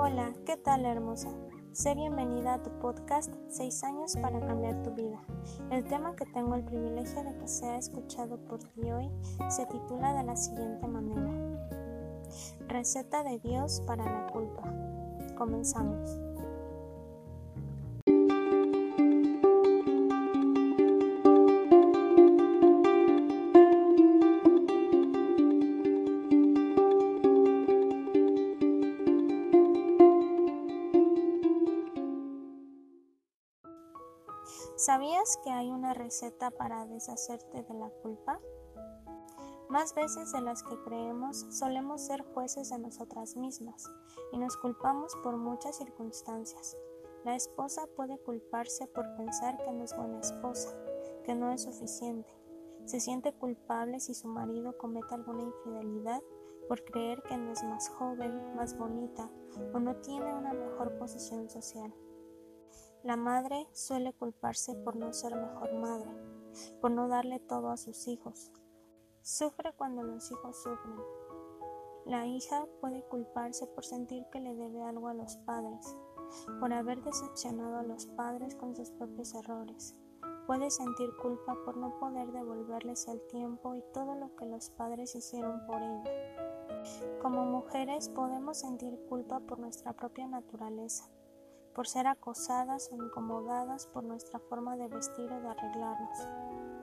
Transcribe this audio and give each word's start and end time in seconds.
Hola, 0.00 0.32
¿qué 0.46 0.56
tal 0.56 0.86
hermosa? 0.86 1.28
Sé 1.72 1.92
bienvenida 1.96 2.54
a 2.54 2.62
tu 2.62 2.70
podcast 2.78 3.34
6 3.48 3.82
años 3.82 4.16
para 4.22 4.38
cambiar 4.38 4.80
tu 4.84 4.92
vida. 4.92 5.20
El 5.72 5.82
tema 5.82 6.14
que 6.14 6.24
tengo 6.26 6.54
el 6.54 6.62
privilegio 6.62 7.24
de 7.24 7.36
que 7.36 7.48
sea 7.48 7.78
escuchado 7.78 8.38
por 8.44 8.60
ti 8.62 8.92
hoy 8.92 9.10
se 9.48 9.66
titula 9.66 10.14
de 10.14 10.22
la 10.22 10.36
siguiente 10.36 10.86
manera. 10.86 11.58
Receta 12.68 13.24
de 13.24 13.40
Dios 13.40 13.82
para 13.88 14.04
la 14.04 14.28
culpa. 14.28 14.72
Comenzamos. 15.36 16.27
¿Sabías 34.76 35.38
que 35.44 35.50
hay 35.50 35.70
una 35.70 35.94
receta 35.94 36.50
para 36.50 36.86
deshacerte 36.86 37.62
de 37.62 37.74
la 37.74 37.90
culpa? 38.02 38.40
Más 39.68 39.94
veces 39.94 40.32
de 40.32 40.40
las 40.40 40.62
que 40.62 40.80
creemos 40.82 41.46
solemos 41.50 42.06
ser 42.06 42.22
jueces 42.32 42.70
de 42.70 42.78
nosotras 42.78 43.36
mismas 43.36 43.84
y 44.32 44.38
nos 44.38 44.56
culpamos 44.56 45.14
por 45.22 45.36
muchas 45.36 45.76
circunstancias. 45.76 46.76
La 47.24 47.36
esposa 47.36 47.86
puede 47.94 48.18
culparse 48.18 48.86
por 48.86 49.04
pensar 49.16 49.58
que 49.62 49.72
no 49.72 49.84
es 49.84 49.94
buena 49.94 50.20
esposa, 50.20 50.74
que 51.24 51.34
no 51.34 51.52
es 51.52 51.64
suficiente. 51.64 52.32
Se 52.86 53.00
siente 53.00 53.34
culpable 53.34 54.00
si 54.00 54.14
su 54.14 54.28
marido 54.28 54.78
comete 54.78 55.14
alguna 55.14 55.42
infidelidad 55.42 56.22
por 56.68 56.82
creer 56.84 57.22
que 57.22 57.36
no 57.36 57.52
es 57.52 57.62
más 57.64 57.90
joven, 57.90 58.54
más 58.56 58.76
bonita 58.78 59.30
o 59.74 59.78
no 59.78 59.96
tiene 59.96 60.32
una 60.32 60.54
mejor 60.54 60.96
posición 60.98 61.50
social. 61.50 61.92
La 63.04 63.16
madre 63.16 63.68
suele 63.72 64.12
culparse 64.12 64.74
por 64.74 64.96
no 64.96 65.12
ser 65.12 65.36
mejor 65.36 65.72
madre, 65.74 66.10
por 66.80 66.90
no 66.90 67.06
darle 67.06 67.38
todo 67.38 67.70
a 67.70 67.76
sus 67.76 68.08
hijos. 68.08 68.50
Sufre 69.22 69.72
cuando 69.76 70.02
los 70.02 70.28
hijos 70.32 70.60
sufren. 70.60 70.96
La 72.06 72.26
hija 72.26 72.66
puede 72.80 73.04
culparse 73.04 73.68
por 73.68 73.84
sentir 73.84 74.26
que 74.32 74.40
le 74.40 74.52
debe 74.56 74.82
algo 74.82 75.06
a 75.06 75.14
los 75.14 75.36
padres, 75.36 75.96
por 76.58 76.72
haber 76.72 77.00
decepcionado 77.04 77.76
a 77.76 77.84
los 77.84 78.06
padres 78.06 78.56
con 78.56 78.74
sus 78.74 78.90
propios 78.90 79.32
errores. 79.32 79.94
Puede 80.48 80.68
sentir 80.70 81.14
culpa 81.22 81.56
por 81.64 81.76
no 81.76 81.96
poder 82.00 82.32
devolverles 82.32 83.06
el 83.06 83.20
tiempo 83.28 83.76
y 83.76 83.82
todo 83.92 84.16
lo 84.16 84.34
que 84.34 84.46
los 84.46 84.70
padres 84.70 85.14
hicieron 85.14 85.64
por 85.66 85.80
ella. 85.80 86.10
Como 87.22 87.44
mujeres 87.44 88.08
podemos 88.08 88.58
sentir 88.58 88.98
culpa 89.08 89.38
por 89.38 89.60
nuestra 89.60 89.92
propia 89.92 90.26
naturaleza, 90.26 91.08
por 91.74 91.86
ser 91.86 92.06
acosadas 92.06 92.90
o 92.92 92.96
incomodadas 92.96 93.86
por 93.86 94.04
nuestra 94.04 94.38
forma 94.38 94.76
de 94.76 94.88
vestir 94.88 95.30
o 95.32 95.40
de 95.40 95.48
arreglarnos, 95.48 96.28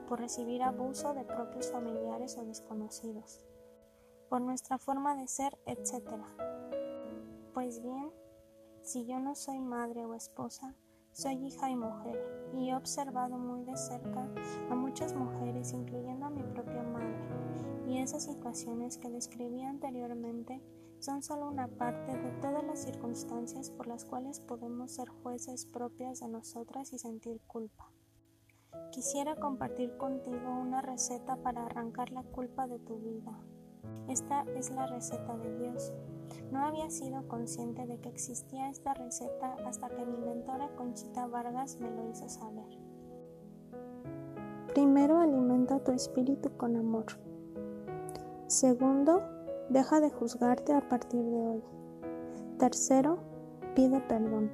por 0.08 0.20
recibir 0.20 0.62
abuso 0.62 1.14
de 1.14 1.24
propios 1.24 1.70
familiares 1.70 2.36
o 2.38 2.44
desconocidos, 2.44 3.44
por 4.28 4.40
nuestra 4.40 4.78
forma 4.78 5.16
de 5.16 5.28
ser, 5.28 5.58
etc. 5.66 6.22
Pues 7.52 7.82
bien, 7.82 8.10
si 8.82 9.04
yo 9.04 9.18
no 9.18 9.34
soy 9.34 9.58
madre 9.58 10.04
o 10.04 10.14
esposa, 10.14 10.74
soy 11.12 11.34
hija 11.46 11.70
y 11.70 11.76
mujer, 11.76 12.52
y 12.54 12.70
he 12.70 12.76
observado 12.76 13.38
muy 13.38 13.64
de 13.64 13.76
cerca 13.76 14.28
a 14.70 14.74
muchas 14.74 15.14
mujeres, 15.14 15.72
incluyendo 15.72 16.26
a 16.26 16.30
mi 16.30 16.42
propia 16.42 16.82
madre, 16.82 17.16
y 17.86 17.98
esas 17.98 18.24
situaciones 18.24 18.98
que 18.98 19.10
describí 19.10 19.62
anteriormente 19.62 20.60
son 20.98 21.22
solo 21.22 21.48
una 21.48 21.68
parte 21.68 22.16
de 22.16 22.30
todas 22.40 22.45
circunstancias 22.76 23.70
por 23.70 23.86
las 23.86 24.04
cuales 24.04 24.40
podemos 24.40 24.92
ser 24.92 25.08
jueces 25.08 25.66
propias 25.66 26.20
de 26.20 26.28
nosotras 26.28 26.92
y 26.92 26.98
sentir 26.98 27.40
culpa. 27.46 27.90
Quisiera 28.92 29.36
compartir 29.36 29.96
contigo 29.96 30.50
una 30.60 30.82
receta 30.82 31.36
para 31.36 31.64
arrancar 31.66 32.10
la 32.10 32.22
culpa 32.22 32.66
de 32.66 32.78
tu 32.78 32.98
vida. 32.98 33.38
Esta 34.08 34.42
es 34.56 34.70
la 34.70 34.86
receta 34.86 35.36
de 35.36 35.58
Dios. 35.58 35.92
No 36.50 36.64
había 36.64 36.90
sido 36.90 37.26
consciente 37.28 37.86
de 37.86 37.98
que 38.00 38.08
existía 38.08 38.68
esta 38.68 38.94
receta 38.94 39.56
hasta 39.66 39.88
que 39.88 40.04
mi 40.04 40.16
mentora 40.16 40.74
Conchita 40.76 41.26
Vargas 41.26 41.78
me 41.80 41.90
lo 41.90 42.10
hizo 42.10 42.28
saber. 42.28 42.78
Primero 44.74 45.18
alimenta 45.18 45.82
tu 45.82 45.92
espíritu 45.92 46.56
con 46.56 46.76
amor. 46.76 47.06
Segundo, 48.46 49.22
Deja 49.68 49.98
de 50.00 50.10
juzgarte 50.10 50.72
a 50.72 50.88
partir 50.88 51.24
de 51.24 51.44
hoy. 51.44 51.62
Tercero, 52.58 53.18
pide 53.74 54.00
perdón. 54.00 54.50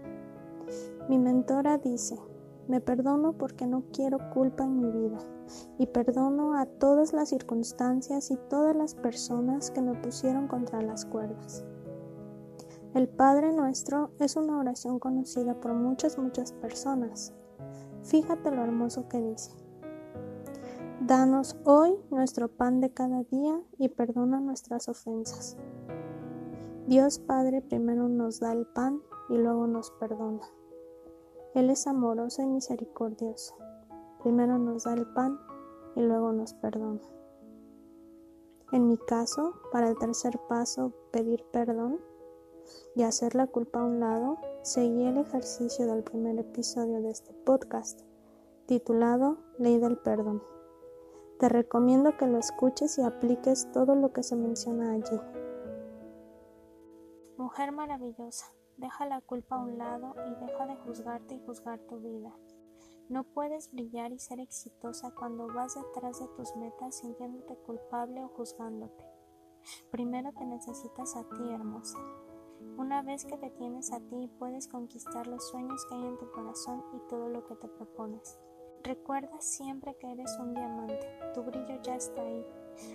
Mi 1.08 1.18
mentora 1.18 1.78
dice, 1.78 2.18
me 2.66 2.80
perdono 2.80 3.32
porque 3.32 3.66
no 3.66 3.84
quiero 3.92 4.18
culpa 4.30 4.64
en 4.64 4.80
mi 4.80 4.90
vida 4.90 5.18
y 5.78 5.86
perdono 5.86 6.58
a 6.58 6.66
todas 6.66 7.12
las 7.12 7.28
circunstancias 7.28 8.30
y 8.30 8.36
todas 8.48 8.74
las 8.74 8.94
personas 8.94 9.70
que 9.70 9.82
me 9.82 9.94
pusieron 9.94 10.48
contra 10.48 10.82
las 10.82 11.04
cuerdas. 11.04 11.64
El 12.94 13.08
Padre 13.08 13.52
Nuestro 13.52 14.10
es 14.18 14.36
una 14.36 14.58
oración 14.58 14.98
conocida 14.98 15.54
por 15.60 15.72
muchas, 15.72 16.18
muchas 16.18 16.52
personas. 16.52 17.32
Fíjate 18.02 18.50
lo 18.50 18.62
hermoso 18.62 19.08
que 19.08 19.20
dice. 19.20 19.52
Danos 21.00 21.56
hoy 21.64 21.94
nuestro 22.10 22.48
pan 22.48 22.80
de 22.80 22.90
cada 22.90 23.22
día 23.24 23.60
y 23.78 23.88
perdona 23.88 24.40
nuestras 24.40 24.88
ofensas. 24.88 25.56
Dios 26.88 27.20
Padre 27.20 27.62
primero 27.62 28.08
nos 28.08 28.40
da 28.40 28.52
el 28.52 28.66
pan 28.66 29.00
y 29.28 29.38
luego 29.38 29.68
nos 29.68 29.92
perdona. 29.92 30.42
Él 31.54 31.70
es 31.70 31.86
amoroso 31.86 32.42
y 32.42 32.46
misericordioso. 32.46 33.54
Primero 34.20 34.58
nos 34.58 34.82
da 34.82 34.94
el 34.94 35.06
pan 35.06 35.38
y 35.94 36.00
luego 36.00 36.32
nos 36.32 36.54
perdona. 36.54 37.00
En 38.72 38.88
mi 38.88 38.98
caso, 38.98 39.54
para 39.70 39.90
el 39.90 39.96
tercer 39.96 40.40
paso, 40.48 40.92
pedir 41.12 41.44
perdón 41.52 42.00
y 42.96 43.04
hacer 43.04 43.36
la 43.36 43.46
culpa 43.46 43.80
a 43.80 43.84
un 43.84 44.00
lado, 44.00 44.38
seguí 44.62 45.06
el 45.06 45.18
ejercicio 45.18 45.86
del 45.86 46.02
primer 46.02 46.36
episodio 46.38 47.00
de 47.00 47.10
este 47.10 47.32
podcast, 47.32 48.00
titulado 48.66 49.38
Ley 49.56 49.78
del 49.78 49.98
Perdón. 49.98 50.42
Te 51.38 51.48
recomiendo 51.48 52.16
que 52.16 52.26
lo 52.26 52.38
escuches 52.38 52.98
y 52.98 53.02
apliques 53.02 53.70
todo 53.72 53.94
lo 53.94 54.12
que 54.12 54.24
se 54.24 54.34
menciona 54.34 54.92
allí. 54.92 55.20
Mujer 57.42 57.72
maravillosa, 57.72 58.46
deja 58.76 59.04
la 59.04 59.20
culpa 59.20 59.56
a 59.56 59.64
un 59.64 59.76
lado 59.76 60.14
y 60.28 60.46
deja 60.46 60.64
de 60.64 60.76
juzgarte 60.76 61.34
y 61.34 61.44
juzgar 61.44 61.80
tu 61.80 61.98
vida. 61.98 62.32
No 63.08 63.24
puedes 63.24 63.72
brillar 63.72 64.12
y 64.12 64.20
ser 64.20 64.38
exitosa 64.38 65.10
cuando 65.10 65.48
vas 65.48 65.74
detrás 65.74 66.20
de 66.20 66.28
tus 66.36 66.54
metas 66.54 66.98
sintiéndote 66.98 67.56
culpable 67.66 68.22
o 68.22 68.28
juzgándote. 68.28 69.04
Primero 69.90 70.30
te 70.34 70.46
necesitas 70.46 71.16
a 71.16 71.24
ti, 71.30 71.52
hermosa. 71.52 71.98
Una 72.78 73.02
vez 73.02 73.24
que 73.24 73.36
te 73.36 73.50
tienes 73.50 73.90
a 73.92 73.98
ti, 73.98 74.30
puedes 74.38 74.68
conquistar 74.68 75.26
los 75.26 75.48
sueños 75.48 75.84
que 75.86 75.96
hay 75.96 76.06
en 76.06 76.18
tu 76.18 76.30
corazón 76.30 76.84
y 76.94 77.08
todo 77.08 77.28
lo 77.28 77.44
que 77.44 77.56
te 77.56 77.66
propones. 77.66 78.38
Recuerda 78.84 79.40
siempre 79.40 79.96
que 79.96 80.12
eres 80.12 80.38
un 80.38 80.54
diamante, 80.54 81.00
tu 81.34 81.42
brillo 81.42 81.82
ya 81.82 81.96
está 81.96 82.22
ahí. 82.22 82.46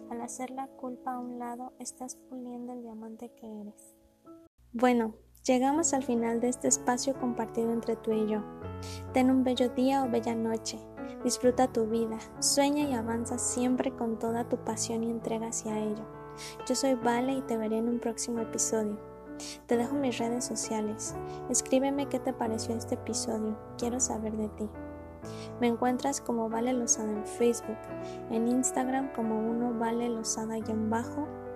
Al 0.09 0.21
hacer 0.21 0.51
la 0.51 0.69
culpa 0.69 1.15
a 1.15 1.19
un 1.19 1.37
lado, 1.37 1.73
estás 1.79 2.15
puliendo 2.15 2.71
el 2.71 2.83
diamante 2.83 3.29
que 3.33 3.45
eres. 3.59 3.96
Bueno, 4.73 5.15
llegamos 5.45 5.93
al 5.93 6.03
final 6.03 6.41
de 6.41 6.49
este 6.49 6.67
espacio 6.67 7.17
compartido 7.19 7.71
entre 7.71 7.95
tú 7.95 8.11
y 8.11 8.27
yo. 8.27 8.43
Ten 9.13 9.31
un 9.31 9.43
bello 9.43 9.69
día 9.69 10.03
o 10.03 10.09
bella 10.09 10.35
noche. 10.35 10.77
Disfruta 11.23 11.71
tu 11.71 11.87
vida, 11.87 12.17
sueña 12.39 12.83
y 12.83 12.93
avanza 12.93 13.37
siempre 13.37 13.91
con 13.91 14.19
toda 14.19 14.47
tu 14.49 14.57
pasión 14.57 15.03
y 15.03 15.09
entrega 15.09 15.47
hacia 15.47 15.79
ello. 15.79 16.05
Yo 16.67 16.75
soy 16.75 16.95
Vale 16.95 17.33
y 17.33 17.41
te 17.41 17.57
veré 17.57 17.77
en 17.77 17.87
un 17.87 17.99
próximo 17.99 18.39
episodio. 18.41 18.99
Te 19.67 19.77
dejo 19.77 19.95
mis 19.95 20.17
redes 20.17 20.43
sociales. 20.43 21.15
Escríbeme 21.49 22.09
qué 22.09 22.19
te 22.19 22.33
pareció 22.33 22.75
este 22.75 22.95
episodio. 22.95 23.57
Quiero 23.77 23.99
saber 23.99 24.35
de 24.35 24.49
ti. 24.49 24.69
Me 25.61 25.67
encuentras 25.67 26.21
como 26.21 26.49
Vale 26.49 26.73
Lozada 26.73 27.11
en 27.11 27.25
Facebook, 27.25 27.77
en 28.29 28.47
Instagram 28.47 29.13
como 29.13 29.39
uno 29.39 29.73
Vale 29.79 30.09
Lozada-bajo 30.09 31.46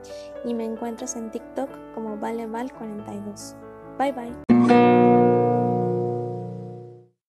y 0.46 0.54
me 0.54 0.66
encuentras 0.66 1.16
en 1.16 1.32
TikTok 1.32 1.70
como 1.94 2.18
ValeVal42. 2.18 3.56
Bye 3.98 4.12
bye. 4.12 4.51